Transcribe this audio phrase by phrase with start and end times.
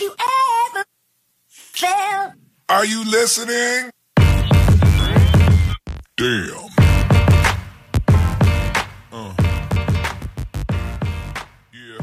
[0.00, 0.14] Have you
[0.72, 0.84] ever
[1.46, 2.32] felt?
[2.70, 3.90] Are you listening?
[6.16, 6.70] Damn.
[9.12, 9.34] Uh.
[11.70, 12.00] Yeah.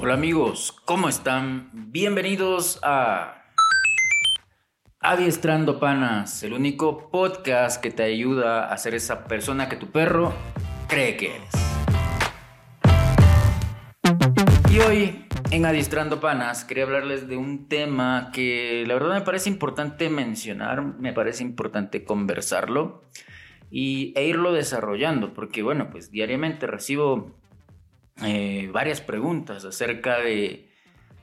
[0.00, 1.70] Hola amigos, ¿cómo están?
[1.72, 3.44] Bienvenidos a
[4.98, 10.34] Adiestrando Panas, el único podcast que te ayuda a ser esa persona que tu perro
[10.88, 11.50] cree que eres.
[14.68, 15.19] Y hoy
[15.52, 20.82] en Adiestrando Panas quería hablarles de un tema que la verdad me parece importante mencionar,
[20.82, 23.02] me parece importante conversarlo
[23.70, 27.32] y, e irlo desarrollando, porque bueno, pues diariamente recibo
[28.22, 30.68] eh, varias preguntas acerca de,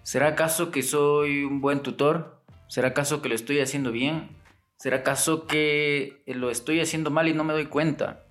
[0.03, 2.41] ¿será acaso que soy un buen tutor?
[2.67, 4.29] ¿Será acaso que lo estoy haciendo bien?
[4.75, 8.26] ¿Será acaso que lo estoy haciendo mal y no me doy cuenta?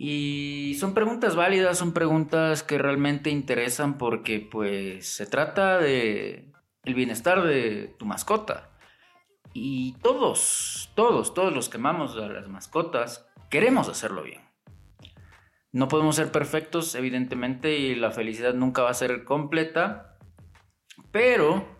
[0.00, 6.52] Y son preguntas válidas, son preguntas que realmente interesan porque pues se trata de
[6.84, 8.70] el bienestar de tu mascota.
[9.52, 14.42] Y todos, todos, todos los que amamos a las mascotas queremos hacerlo bien.
[15.72, 20.16] No podemos ser perfectos, evidentemente, y la felicidad nunca va a ser completa,
[21.10, 21.77] pero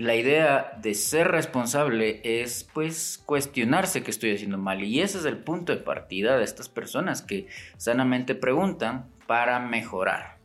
[0.00, 5.26] la idea de ser responsable es pues cuestionarse que estoy haciendo mal y ese es
[5.26, 10.38] el punto de partida de estas personas que sanamente preguntan para mejorar.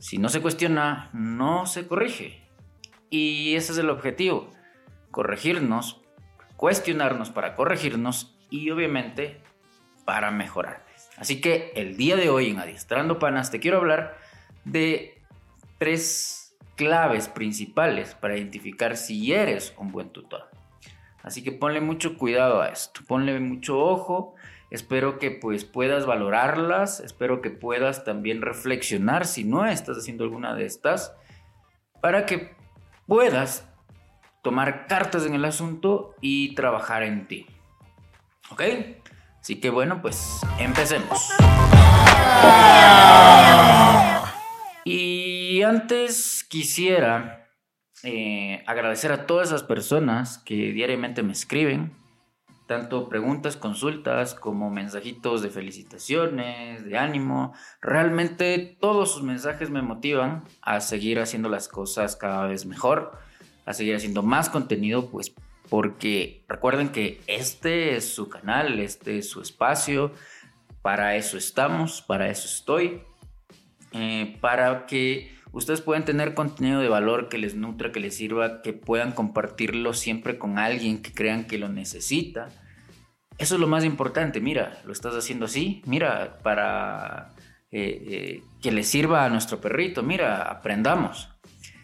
[0.00, 2.42] Si no se cuestiona, no se corrige.
[3.08, 4.50] Y ese es el objetivo,
[5.12, 6.00] corregirnos,
[6.56, 9.40] cuestionarnos para corregirnos y obviamente
[10.04, 10.84] para mejorar.
[11.18, 14.18] Así que el día de hoy en Adiestrando Panas te quiero hablar
[14.64, 15.22] de
[15.78, 16.39] tres
[16.80, 20.48] claves principales para identificar si eres un buen tutor.
[21.22, 24.34] Así que ponle mucho cuidado a esto, ponle mucho ojo.
[24.70, 30.54] Espero que pues puedas valorarlas, espero que puedas también reflexionar si no estás haciendo alguna
[30.54, 31.12] de estas
[32.00, 32.56] para que
[33.06, 33.68] puedas
[34.42, 37.46] tomar cartas en el asunto y trabajar en ti.
[38.50, 38.62] ¿Ok?
[39.38, 41.30] Así que bueno, pues empecemos.
[44.82, 45.29] Y
[45.62, 47.48] antes quisiera
[48.02, 51.92] eh, agradecer a todas esas personas que diariamente me escriben,
[52.66, 57.52] tanto preguntas, consultas, como mensajitos de felicitaciones, de ánimo.
[57.80, 63.18] Realmente todos sus mensajes me motivan a seguir haciendo las cosas cada vez mejor,
[63.66, 65.34] a seguir haciendo más contenido, pues
[65.68, 70.12] porque recuerden que este es su canal, este es su espacio,
[70.82, 73.02] para eso estamos, para eso estoy
[73.92, 78.62] eh, para que ustedes puedan tener contenido de valor que les nutra, que les sirva,
[78.62, 82.48] que puedan compartirlo siempre con alguien que crean que lo necesita.
[83.38, 84.40] Eso es lo más importante.
[84.40, 85.82] Mira, lo estás haciendo así.
[85.86, 87.32] Mira, para
[87.70, 90.02] eh, eh, que le sirva a nuestro perrito.
[90.02, 91.28] Mira, aprendamos.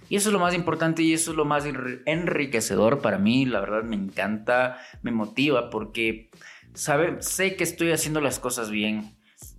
[0.09, 1.65] Y eso es lo más importante y eso es lo más
[2.07, 3.45] enriquecedor para mí.
[3.45, 6.31] La verdad me encanta, me motiva porque
[6.75, 9.16] sabe, sé que estoy haciendo las cosas bien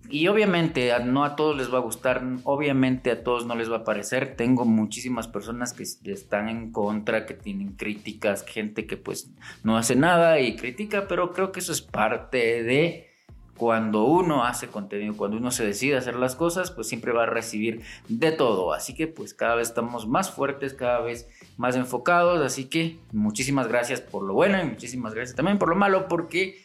[0.09, 3.77] y obviamente no a todos les va a gustar, obviamente a todos no les va
[3.77, 4.35] a parecer.
[4.35, 9.31] Tengo muchísimas personas que están en contra, que tienen críticas, gente que pues
[9.63, 13.07] no hace nada y critica, pero creo que eso es parte de
[13.57, 17.25] cuando uno hace contenido, cuando uno se decide hacer las cosas, pues siempre va a
[17.25, 18.71] recibir de todo.
[18.71, 22.39] Así que pues cada vez estamos más fuertes, cada vez más enfocados.
[22.41, 26.61] Así que muchísimas gracias por lo bueno y muchísimas gracias también por lo malo, porque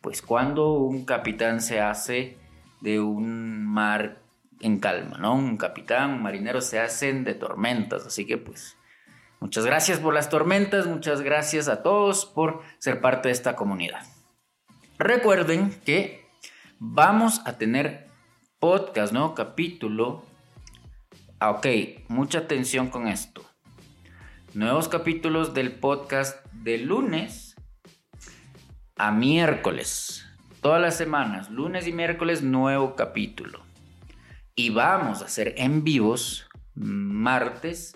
[0.00, 2.36] pues cuando un capitán se hace
[2.80, 4.22] de un mar
[4.60, 5.34] en calma, ¿no?
[5.34, 8.76] Un capitán, un marinero se hacen de tormentas, así que pues
[9.40, 14.04] muchas gracias por las tormentas, muchas gracias a todos por ser parte de esta comunidad.
[14.98, 16.26] Recuerden que
[16.78, 18.06] vamos a tener
[18.58, 19.34] podcast, ¿no?
[19.34, 20.24] Capítulo.
[21.38, 21.66] Ah, ok,
[22.08, 23.44] mucha atención con esto.
[24.54, 27.56] Nuevos capítulos del podcast de lunes
[28.96, 30.25] a miércoles.
[30.66, 33.60] Todas las semanas, lunes y miércoles, nuevo capítulo.
[34.56, 37.94] Y vamos a hacer en vivos martes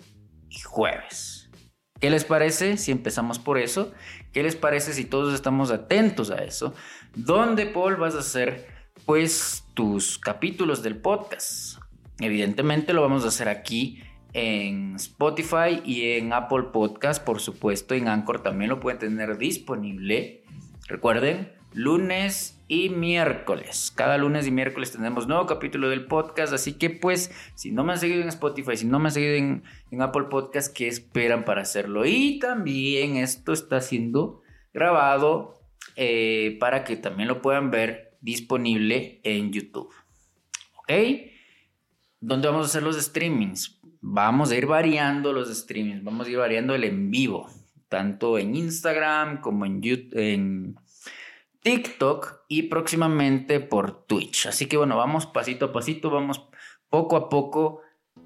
[0.49, 1.51] y jueves.
[1.99, 3.91] ¿Qué les parece si empezamos por eso?
[4.31, 6.73] ¿Qué les parece si todos estamos atentos a eso?
[7.13, 8.67] ¿Dónde, Paul, vas a hacer
[9.05, 11.77] pues tus capítulos del podcast?
[12.21, 14.01] Evidentemente lo vamos a hacer aquí
[14.31, 20.45] en Spotify y en Apple Podcast, por supuesto, en Anchor también lo pueden tener disponible.
[20.87, 23.91] Recuerden, lunes y miércoles.
[23.95, 26.53] Cada lunes y miércoles tenemos nuevo capítulo del podcast.
[26.53, 29.35] Así que pues, si no me han seguido en Spotify, si no me han seguido
[29.35, 32.05] en, Apple Podcast, ¿qué esperan para hacerlo?
[32.05, 34.41] Y también esto está siendo
[34.73, 35.61] grabado
[35.95, 39.93] eh, para que también lo puedan ver disponible en YouTube.
[40.77, 40.91] ¿Ok?
[42.19, 43.81] ¿Dónde vamos a hacer los streamings?
[44.01, 47.47] vamos a ir variando los streamings, vamos a ir variando el en vivo,
[47.87, 50.75] tanto en Instagram como en, YouTube,
[51.61, 54.47] TikTok y próximamente por Twitch.
[54.47, 56.47] Así que bueno, vamos pasito a pasito, vamos
[56.89, 57.81] poco a poco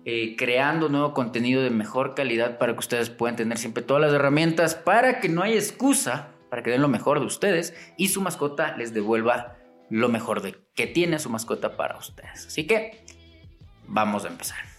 [0.06, 4.14] eh, creando nuevo contenido de mejor calidad para que ustedes puedan tener siempre todas las
[4.14, 8.22] herramientas para que no haya excusa, para que den lo mejor de ustedes y su
[8.22, 9.58] mascota les devuelva
[9.90, 12.48] lo mejor de que tiene su mascota para ustedes.
[12.48, 13.06] Así que
[13.88, 14.75] vamos a empezar.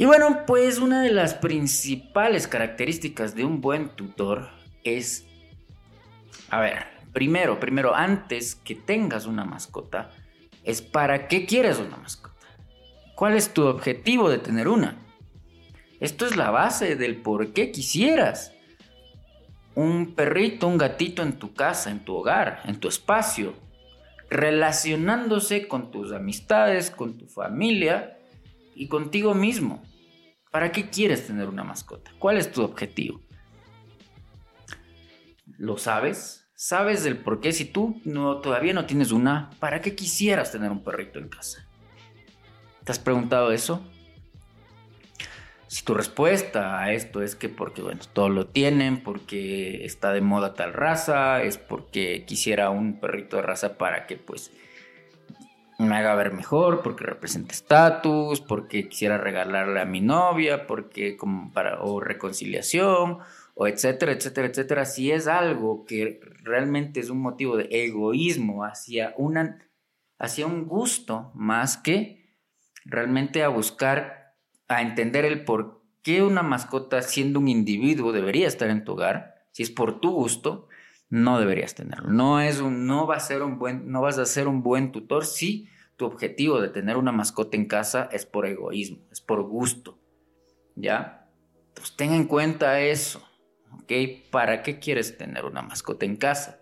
[0.00, 4.48] Y bueno, pues una de las principales características de un buen tutor
[4.82, 5.26] es,
[6.48, 10.10] a ver, primero, primero, antes que tengas una mascota,
[10.64, 12.46] es para qué quieres una mascota.
[13.14, 14.96] ¿Cuál es tu objetivo de tener una?
[16.00, 18.54] Esto es la base del por qué quisieras
[19.74, 23.52] un perrito, un gatito en tu casa, en tu hogar, en tu espacio,
[24.30, 28.16] relacionándose con tus amistades, con tu familia
[28.74, 29.82] y contigo mismo.
[30.50, 32.10] ¿Para qué quieres tener una mascota?
[32.18, 33.20] ¿Cuál es tu objetivo?
[35.58, 36.48] ¿Lo sabes?
[36.54, 39.50] ¿Sabes del por qué si tú no, todavía no tienes una?
[39.60, 41.66] ¿Para qué quisieras tener un perrito en casa?
[42.84, 43.80] ¿Te has preguntado eso?
[45.68, 50.20] Si tu respuesta a esto es que porque, bueno, todos lo tienen, porque está de
[50.20, 54.50] moda tal raza, es porque quisiera un perrito de raza para que, pues,
[55.86, 61.52] me haga ver mejor, porque representa estatus, porque quisiera regalarle a mi novia, porque como
[61.52, 63.18] para, o reconciliación,
[63.54, 64.84] o etcétera, etcétera, etcétera.
[64.84, 69.58] Si es algo que realmente es un motivo de egoísmo hacia, una,
[70.18, 72.36] hacia un gusto, más que
[72.84, 74.34] realmente a buscar
[74.68, 79.46] a entender el por qué una mascota siendo un individuo debería estar en tu hogar,
[79.52, 80.68] si es por tu gusto,
[81.10, 82.08] no deberías tenerlo.
[82.08, 84.92] No es un, no va a ser un buen, no vas a ser un buen
[84.92, 89.42] tutor si tu objetivo de tener una mascota en casa es por egoísmo, es por
[89.42, 89.98] gusto.
[90.76, 91.28] ¿Ya?
[91.74, 93.22] Pues ten en cuenta eso.
[93.72, 93.92] ¿Ok?
[94.30, 96.60] ¿Para qué quieres tener una mascota en casa?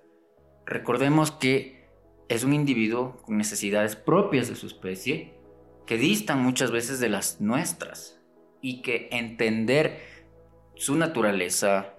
[0.67, 1.89] Recordemos que
[2.29, 5.39] es un individuo con necesidades propias de su especie
[5.87, 8.21] que distan muchas veces de las nuestras
[8.61, 10.01] y que entender
[10.75, 11.95] su naturaleza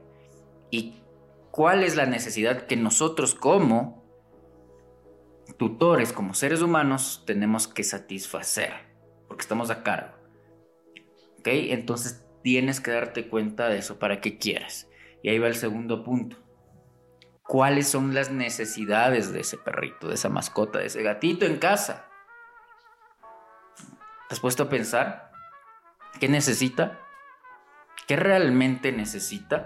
[0.69, 1.01] y
[1.51, 3.99] cuál es la necesidad que nosotros como
[5.57, 8.73] tutores, como seres humanos, tenemos que satisfacer,
[9.27, 10.15] porque estamos a cargo.
[11.39, 11.47] ¿Ok?
[11.47, 14.87] Entonces tienes que darte cuenta de eso para que quieras.
[15.21, 16.37] Y ahí va el segundo punto.
[17.43, 22.05] ¿Cuáles son las necesidades de ese perrito, de esa mascota, de ese gatito en casa?
[24.27, 25.31] ¿Te has puesto a pensar
[26.19, 26.99] qué necesita?
[28.07, 29.65] ¿Qué realmente necesita?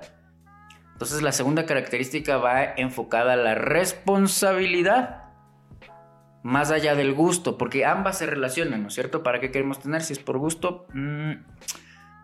[1.03, 5.25] Entonces la segunda característica va enfocada a la responsabilidad,
[6.43, 9.21] más allá del gusto, porque ambas se relacionan, ¿no es cierto?
[9.21, 10.01] ¿Para qué queremos tener?
[10.01, 11.33] Si es por gusto, mm,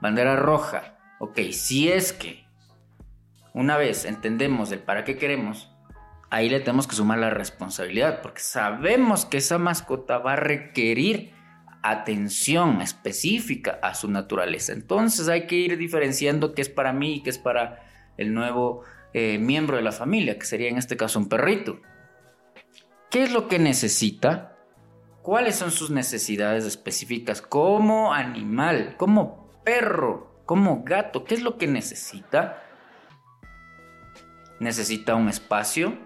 [0.02, 0.98] bandera roja.
[1.20, 2.46] Ok, si es que
[3.54, 5.70] una vez entendemos el para qué queremos,
[6.30, 11.34] ahí le tenemos que sumar la responsabilidad, porque sabemos que esa mascota va a requerir
[11.84, 14.72] atención específica a su naturaleza.
[14.72, 17.89] Entonces hay que ir diferenciando qué es para mí y qué es para
[18.20, 18.84] el nuevo
[19.14, 21.80] eh, miembro de la familia, que sería en este caso un perrito.
[23.10, 24.58] ¿Qué es lo que necesita?
[25.22, 31.24] ¿Cuáles son sus necesidades específicas como animal, como perro, como gato?
[31.24, 32.62] ¿Qué es lo que necesita?
[34.60, 35.98] Necesita un espacio,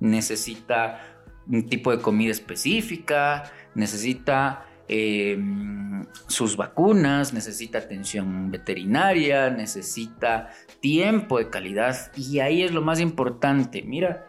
[0.00, 1.00] necesita
[1.46, 11.50] un tipo de comida específica, necesita Em, sus vacunas, necesita atención veterinaria, necesita tiempo de
[11.50, 13.82] calidad y ahí es lo más importante.
[13.82, 14.26] Mira,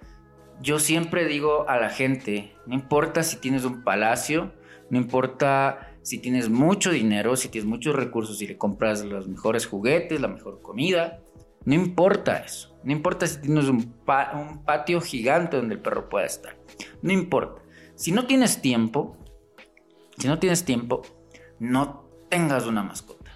[0.62, 4.52] yo siempre digo a la gente, no importa si tienes un palacio,
[4.90, 9.66] no importa si tienes mucho dinero, si tienes muchos recursos, si le compras los mejores
[9.66, 11.22] juguetes, la mejor comida,
[11.66, 12.76] no importa eso.
[12.84, 13.94] No importa si tienes un,
[14.34, 16.58] un patio gigante donde el perro pueda estar.
[17.02, 17.62] No importa.
[17.96, 19.18] Si no tienes tiempo,
[20.20, 21.02] si no tienes tiempo,
[21.60, 23.32] no tengas una mascota.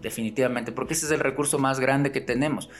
[0.00, 2.70] Definitivamente, porque ese es el recurso más grande que tenemos.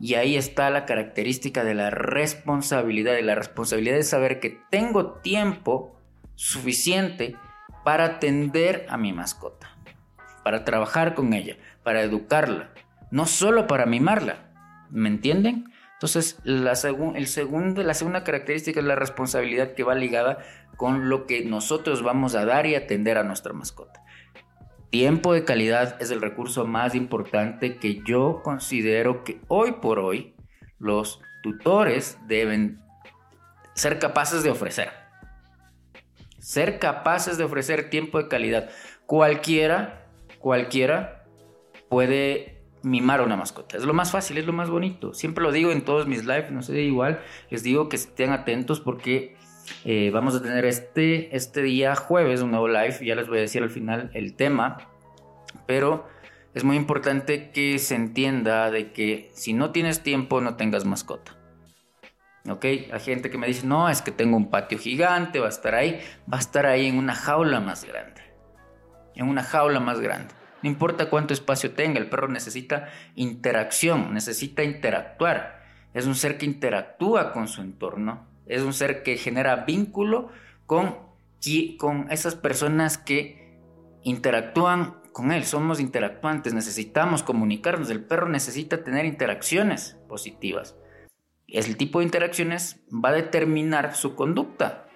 [0.00, 3.16] Y ahí está la característica de la responsabilidad.
[3.16, 5.98] Y la responsabilidad de saber que tengo tiempo
[6.34, 7.36] suficiente
[7.84, 9.76] para atender a mi mascota,
[10.44, 12.70] para trabajar con ella, para educarla,
[13.10, 14.52] no solo para mimarla.
[14.90, 15.72] ¿Me entienden?
[15.94, 16.72] Entonces, la,
[17.16, 20.38] el segundo, la segunda característica es la responsabilidad que va ligada
[20.78, 24.04] con lo que nosotros vamos a dar y atender a nuestra mascota.
[24.90, 30.36] Tiempo de calidad es el recurso más importante que yo considero que hoy por hoy
[30.78, 32.80] los tutores deben
[33.74, 34.90] ser capaces de ofrecer.
[36.38, 38.70] ser capaces de ofrecer tiempo de calidad.
[39.04, 40.06] Cualquiera,
[40.38, 41.26] cualquiera
[41.90, 43.76] puede mimar a una mascota.
[43.76, 45.12] Es lo más fácil, es lo más bonito.
[45.12, 47.20] Siempre lo digo en todos mis lives, no sé, igual
[47.50, 49.36] les digo que estén atentos porque
[49.84, 53.42] eh, vamos a tener este, este día jueves un nuevo live, ya les voy a
[53.42, 54.78] decir al final el tema,
[55.66, 56.06] pero
[56.54, 61.36] es muy importante que se entienda de que si no tienes tiempo no tengas mascota.
[62.48, 62.64] ¿Ok?
[62.64, 65.74] Hay gente que me dice, no, es que tengo un patio gigante, va a estar
[65.74, 66.00] ahí,
[66.32, 68.22] va a estar ahí en una jaula más grande.
[69.14, 70.34] En una jaula más grande.
[70.62, 75.62] No importa cuánto espacio tenga, el perro necesita interacción, necesita interactuar.
[75.94, 80.30] Es un ser que interactúa con su entorno, es un ser que genera vínculo
[80.66, 80.96] con,
[81.78, 83.58] con esas personas que
[84.02, 85.44] interactúan con él.
[85.44, 87.90] Somos interactuantes, necesitamos comunicarnos.
[87.90, 90.76] El perro necesita tener interacciones positivas.
[91.46, 94.86] El tipo de interacciones va a determinar su conducta,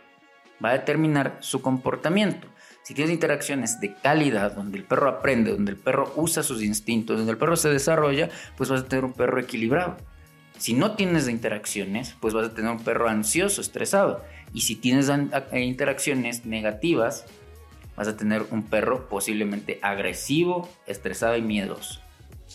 [0.63, 2.49] va a determinar su comportamiento.
[2.83, 7.17] Si tienes interacciones de calidad, donde el perro aprende, donde el perro usa sus instintos,
[7.17, 9.97] donde el perro se desarrolla, pues vas a tener un perro equilibrado.
[10.63, 14.23] Si no tienes interacciones, pues vas a tener un perro ansioso, estresado.
[14.55, 17.25] Y si tienes eh, interacciones negativas,
[17.97, 22.01] vas a tener un perro posiblemente agresivo, estresado y miedoso.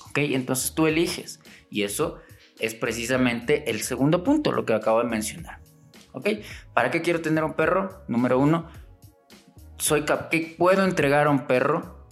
[0.07, 0.19] ¿Ok?
[0.19, 1.41] Entonces tú eliges.
[1.69, 2.19] Y eso
[2.59, 5.59] es precisamente el segundo punto, lo que acabo de mencionar.
[6.13, 6.29] ¿Ok?
[6.73, 8.05] ¿Para qué quiero tener un perro?
[8.07, 8.69] Número uno,
[9.79, 12.07] soy ¿qué puedo entregar a un perro?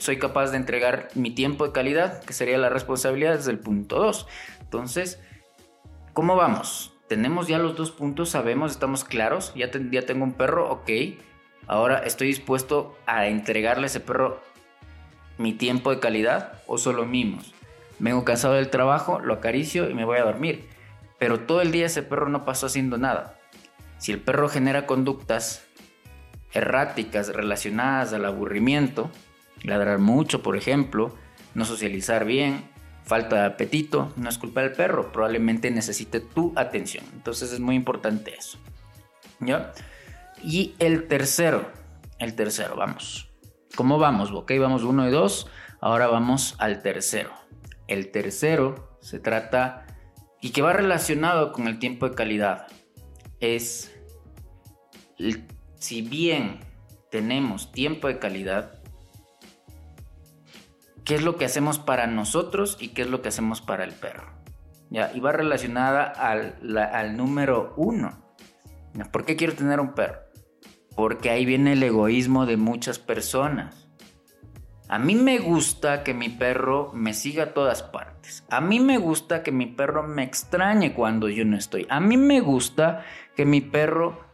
[0.00, 4.00] Soy capaz de entregar mi tiempo de calidad, que sería la responsabilidad desde el punto
[4.00, 4.26] 2.
[4.62, 5.20] Entonces,
[6.18, 6.90] ¿cómo vamos?
[7.06, 10.90] Tenemos ya los dos puntos, sabemos, estamos claros, ya, tengo un perro, ok.
[11.68, 14.40] Ahora estoy dispuesto a entregarle a ese perro
[15.36, 17.54] mi tiempo de calidad o solo mimos.
[18.00, 20.68] Vengo cansado del trabajo, lo acaricio y me voy a dormir.
[21.20, 23.38] Pero todo el día ese perro no pasó haciendo nada.
[23.98, 25.68] Si el perro genera conductas
[26.52, 29.08] erráticas relacionadas al aburrimiento,
[29.62, 31.14] ladrar mucho, por ejemplo,
[31.54, 32.68] no socializar bien,
[33.08, 37.04] falta de apetito, no es culpa del perro, probablemente necesite tu atención.
[37.14, 38.58] Entonces es muy importante eso.
[39.40, 39.72] ¿Ya?
[40.44, 41.72] Y el tercero,
[42.18, 43.30] el tercero, vamos.
[43.74, 44.30] ¿Cómo vamos?
[44.30, 45.48] Ok, vamos uno y dos,
[45.80, 47.30] ahora vamos al tercero.
[47.86, 49.86] El tercero se trata,
[50.40, 52.66] y que va relacionado con el tiempo de calidad,
[53.40, 53.94] es
[55.78, 56.60] si bien
[57.10, 58.77] tenemos tiempo de calidad,
[61.08, 63.92] qué es lo que hacemos para nosotros y qué es lo que hacemos para el
[63.92, 64.30] perro.
[64.90, 65.10] ¿Ya?
[65.14, 68.36] Y va relacionada al, número uno.
[69.10, 70.18] ¿Por qué quiero tener un perro?
[70.94, 73.88] Porque ahí viene el egoísmo de muchas personas.
[74.90, 78.44] A mí me gusta que mi perro me siga a todas partes.
[78.50, 81.86] A mí me gusta que mi perro me extrañe cuando yo no estoy.
[81.88, 83.02] A mí me gusta
[83.34, 84.27] que mi perro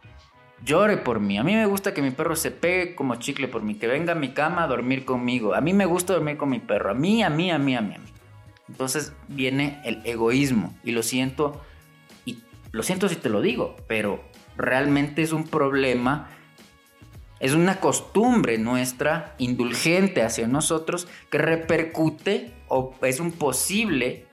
[0.63, 1.37] llore por mí.
[1.37, 4.13] A mí me gusta que mi perro se pegue como chicle por mí, que venga
[4.13, 5.53] a mi cama a dormir conmigo.
[5.53, 6.91] A mí me gusta dormir con mi perro.
[6.91, 7.95] A mí, a mí, a mí, a mí.
[8.67, 11.61] Entonces viene el egoísmo y lo siento
[12.25, 12.39] y
[12.71, 14.23] lo siento si te lo digo, pero
[14.57, 16.29] realmente es un problema
[17.39, 24.25] es una costumbre nuestra indulgente hacia nosotros que repercute o es un posible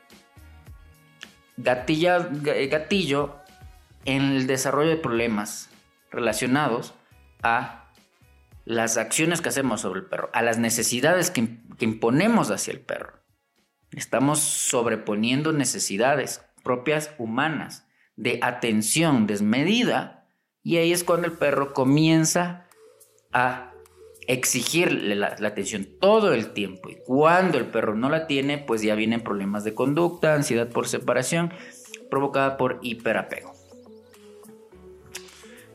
[1.57, 3.37] gatillo
[4.05, 5.72] en el desarrollo de problemas
[6.13, 6.95] relacionados
[7.43, 7.83] a
[8.65, 13.25] las acciones que hacemos sobre el perro, a las necesidades que, imponemos hacia el perro.
[13.91, 20.29] Estamos sobreponiendo necesidades propias humanas de atención desmedida
[20.63, 22.67] y ahí es cuando el perro comienza
[23.33, 23.73] a
[24.29, 28.95] exigirle la, atención todo el tiempo y cuando el perro no la tiene pues ya
[28.95, 31.53] vienen problemas de conducta, ansiedad por separación
[32.09, 33.52] provocada por hiperapego.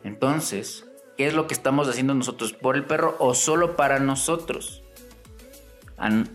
[0.07, 0.85] Entonces,
[1.17, 4.83] ¿qué es lo que estamos haciendo nosotros por el perro o solo para nosotros?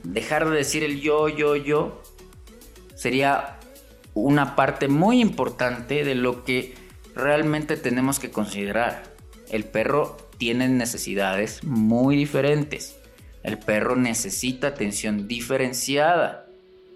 [0.02, 2.02] dejar de decir el yo, yo, yo
[2.96, 3.60] sería
[4.12, 6.74] una parte muy importante de lo que
[7.14, 9.04] realmente tenemos que considerar.
[9.48, 12.98] El perro tiene necesidades muy diferentes.
[13.44, 16.46] El perro necesita atención diferenciada.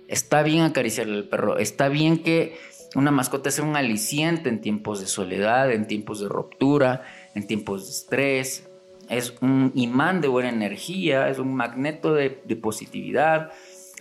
[0.09, 2.59] Está bien acariciarle al perro, está bien que
[2.95, 7.02] una mascota es un aliciente en tiempos de soledad, en tiempos de ruptura,
[7.35, 8.69] en tiempos de estrés.
[9.09, 13.50] Es un imán de buena energía, es un magneto de, positividad.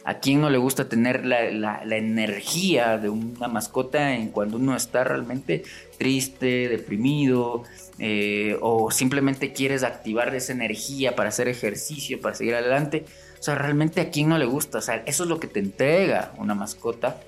[0.03, 5.03] ¿A quién no le gusta tener la, energía de una mascota en cuando uno está
[5.03, 5.63] realmente
[5.97, 7.63] triste, deprimido,
[7.97, 13.05] eh, o simplemente quieres activar esa energía para hacer ejercicio, para seguir adelante?
[13.39, 14.77] O sea, realmente a quién no le gusta.
[14.77, 17.19] O sea, eso es lo que te entrega una mascota.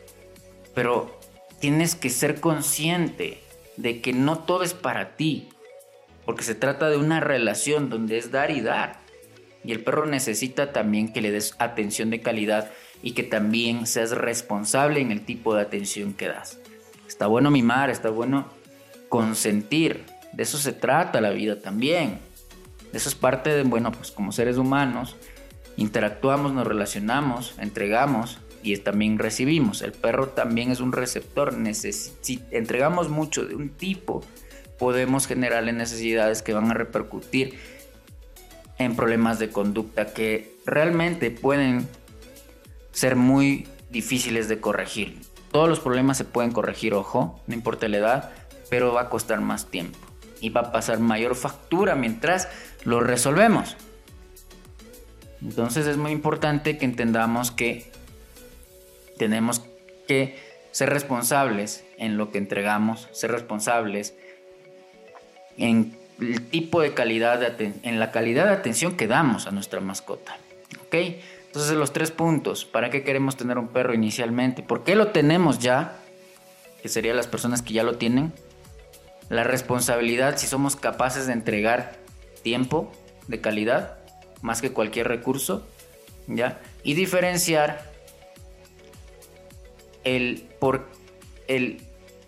[0.74, 1.17] Pero
[1.60, 3.42] tienes que ser consciente
[3.78, 5.50] de que no todo es para ti.
[6.26, 9.00] porque se trata de una relación donde es dar y dar.
[9.64, 12.70] Y el perro necesita también que le des atención de calidad
[13.02, 16.60] y que también seas responsable en el tipo de atención que das.
[17.08, 18.50] Está bueno mimar, está bueno
[19.08, 20.04] consentir.
[20.34, 22.20] De eso se trata la vida también.
[22.92, 25.16] Eso es parte de, bueno, pues como seres humanos,
[25.78, 29.82] interactuamos, nos relacionamos, entregamos y también recibimos.
[29.82, 31.54] El perro también es un receptor.
[31.74, 34.24] si entregamos mucho de un tipo,
[34.78, 37.58] podemos generarle necesidades que van a repercutir
[38.78, 41.88] en problemas de conducta que realmente pueden
[42.92, 45.20] ser muy difíciles de corregir.
[45.52, 48.32] Todos los problemas se pueden corregir, ojo, no importa la edad,
[48.70, 49.98] pero va a costar más tiempo
[50.42, 52.50] y va a pasar mayor factura mientras
[52.84, 53.76] lo resolvemos.
[55.42, 57.92] Entonces es muy importante que entendamos que
[59.18, 59.64] tenemos
[60.08, 60.38] que
[60.72, 64.16] ser responsables en lo que entregamos, ser responsables
[65.58, 70.38] en el tipo de calidad, en la calidad de atención que damos a nuestra mascota.
[70.86, 70.96] ¿Ok?
[71.48, 74.62] Entonces los tres puntos, ¿para qué queremos tener un perro inicialmente?
[74.62, 75.98] ¿Por qué lo tenemos ya?
[76.82, 78.34] Que serían las personas que ya lo tienen.
[79.30, 81.98] La responsabilidad, si somos capaces de entregar
[82.44, 82.92] tiempo
[83.28, 83.98] de calidad,
[84.42, 85.68] más que cualquier recurso,
[86.28, 86.60] ¿ya?
[86.84, 87.97] Y diferenciar
[90.16, 90.88] el por
[91.48, 91.82] el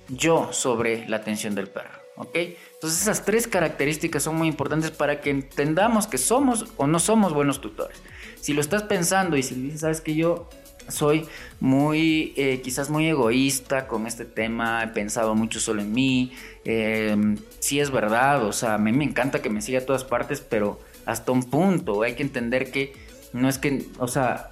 [0.09, 2.35] yo sobre la atención del perro, ¿ok?
[2.73, 7.33] Entonces esas tres características son muy importantes para que entendamos que somos o no somos
[7.33, 8.01] buenos tutores.
[8.39, 10.49] Si lo estás pensando y si dices, sabes que yo
[10.87, 11.27] soy
[11.59, 16.33] muy, eh, quizás muy egoísta con este tema, he pensado mucho solo en mí,
[16.65, 17.15] eh,
[17.59, 20.41] sí es verdad, o sea, a mí me encanta que me siga a todas partes,
[20.41, 22.93] pero hasta un punto, hay que entender que
[23.33, 24.49] no es que, o sea,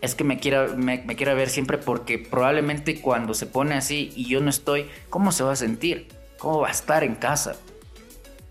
[0.00, 4.26] es que me quiera, me, quiera ver siempre porque probablemente cuando se pone así y
[4.26, 6.08] yo no estoy, ¿cómo se va a sentir?
[6.38, 7.56] ¿Cómo va a estar en casa?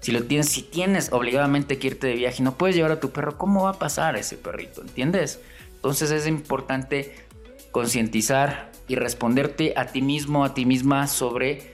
[0.02, 3.00] Si lo tienes, si tienes obligadamente que irte de viaje y no puedes llevar a
[3.00, 4.82] tu perro, ¿cómo va a pasar ese perrito?
[4.82, 5.40] ¿Entiendes?
[5.76, 7.16] Entonces es importante
[7.72, 11.72] concientizar y responderte a ti mismo, a ti misma sobre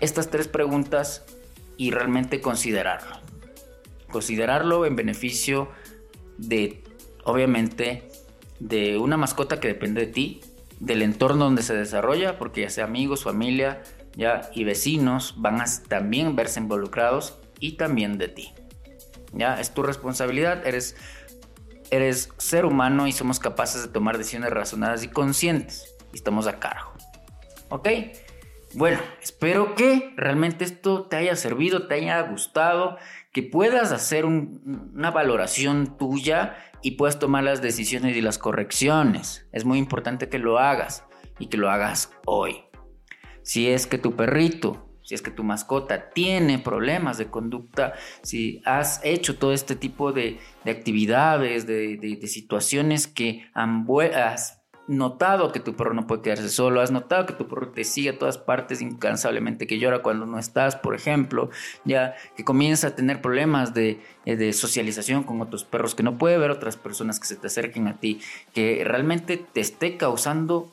[0.00, 1.24] estas tres preguntas
[1.76, 3.16] y realmente considerarlo.
[4.10, 5.68] Considerarlo en beneficio
[6.38, 6.82] de,
[7.24, 8.09] obviamente,
[8.60, 10.40] de una mascota que depende de ti,
[10.78, 13.82] del entorno donde se desarrolla, porque ya sea amigos, familia,
[14.14, 18.52] ya y vecinos van a también verse involucrados y también de ti.
[19.32, 20.96] Ya es tu responsabilidad, eres
[21.90, 26.58] eres ser humano y somos capaces de tomar decisiones razonadas y conscientes y estamos a
[26.58, 26.92] cargo.
[27.68, 27.88] ¿Ok?
[28.74, 32.98] Bueno, espero que realmente esto te haya servido, te haya gustado,
[33.32, 39.46] que puedas hacer una valoración tuya y puedas tomar las decisiones y las correcciones.
[39.52, 41.04] Es muy importante que lo hagas
[41.38, 42.64] y que lo hagas hoy.
[43.42, 48.62] Si es que tu perrito, si es que tu mascota tiene problemas de conducta, si
[48.64, 54.59] has hecho todo este tipo de, actividades, de, situaciones que has
[54.90, 58.10] notado que tu perro no puede quedarse solo, has notado que tu perro te sigue
[58.10, 61.48] a todas partes incansablemente, que llora cuando no estás, por ejemplo,
[61.84, 66.38] ya que comienza a tener problemas de, de, socialización con otros perros, que no puede
[66.38, 68.20] ver otras personas que se te acerquen a ti,
[68.52, 70.68] que realmente te esté causando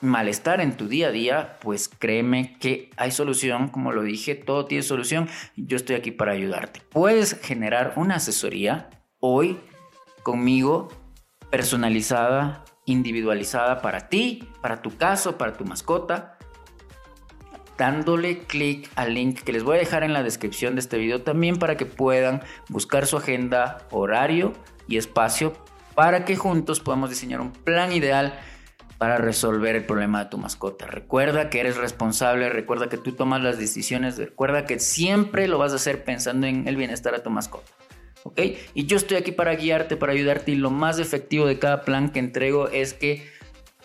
[0.00, 4.66] malestar en tu día a día, pues créeme que hay solución, como lo dije, todo
[4.66, 6.80] tiene solución, yo estoy aquí para ayudarte.
[6.90, 9.58] Puedes generar una asesoría hoy
[10.22, 10.90] conmigo
[11.50, 16.38] personalizada, individualizada para ti, para tu caso, para tu mascota,
[17.76, 21.22] dándole clic al link que les voy a dejar en la descripción de este video
[21.22, 24.52] también para que puedan buscar su agenda, horario
[24.88, 25.52] y espacio
[25.94, 28.38] para que juntos podamos diseñar un plan ideal
[28.98, 30.86] para resolver el problema de tu mascota.
[30.86, 35.72] Recuerda que eres responsable, recuerda que tú tomas las decisiones, recuerda que siempre lo vas
[35.72, 37.77] a hacer pensando en el bienestar de tu mascota.
[38.36, 42.10] Y yo estoy aquí para guiarte, para ayudarte y lo más efectivo de cada plan
[42.10, 43.28] que entrego es que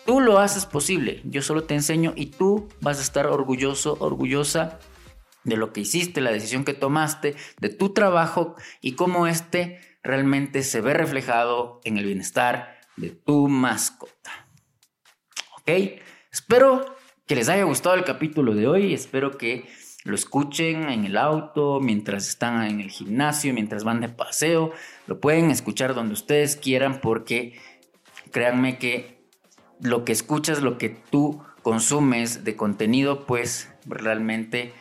[0.04, 1.20] tú lo haces posible.
[1.24, 4.78] Yo solo te enseño y tú vas a estar orgulloso, orgullosa
[5.44, 10.62] de lo que hiciste, la decisión que tomaste, de tu trabajo y cómo este realmente
[10.62, 14.48] se ve reflejado en el bienestar de tu mascota.
[15.58, 15.70] ¿ok?
[16.32, 19.66] Espero que les haya gustado el capítulo de hoy, espero que
[20.04, 24.72] lo escuchen en el auto, mientras están en el gimnasio, mientras van de paseo,
[25.06, 27.58] lo pueden escuchar donde ustedes quieran porque
[28.30, 29.18] créanme que
[29.80, 34.72] lo que escuchas, lo que tú consumes de contenido, pues realmente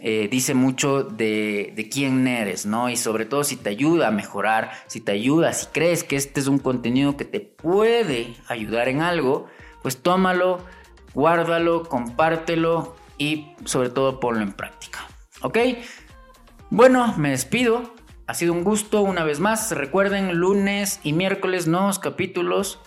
[0.00, 2.88] eh, dice mucho de, de, quién eres, ¿no?
[2.88, 6.40] Y sobre todo si te ayuda a mejorar, si te ayuda, si crees que este
[6.40, 9.46] es un contenido que te puede ayudar en algo,
[9.82, 10.60] pues tómalo,
[11.14, 15.06] guárdalo, compártelo y sobre todo ponlo en práctica.
[15.42, 15.58] ¿Ok?
[16.70, 17.94] Bueno, me despido.
[18.26, 19.70] Ha sido un gusto una vez más.
[19.72, 22.80] Recuerden, lunes y miércoles nuevos capítulos.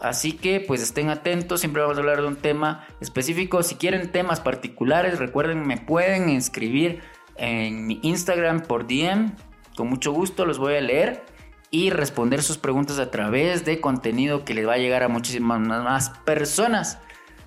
[0.00, 3.62] Así que pues estén atentos, siempre vamos a hablar de un tema específico.
[3.62, 7.00] Si quieren temas particulares, recuerden, me pueden escribir
[7.36, 9.32] en mi Instagram por DM.
[9.74, 11.24] Con mucho gusto los voy a leer
[11.70, 15.60] y responder sus preguntas a través de contenido que les va a llegar a muchísimas
[15.60, 16.98] más personas.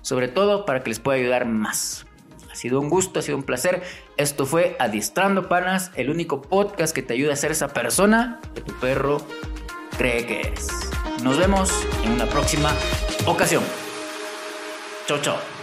[0.02, 2.06] Sobre todo para que les pueda ayudar más.
[2.50, 3.82] Ha sido un gusto, ha sido un placer.
[4.16, 8.60] Esto fue Adiestrando Panas, el único podcast que te ayuda a ser esa persona que
[8.60, 9.18] tu perro
[9.96, 10.68] cree que es.
[11.22, 11.70] Nos vemos
[12.04, 12.72] en una próxima
[13.26, 13.62] ocasión.
[15.06, 15.59] Chau, chau.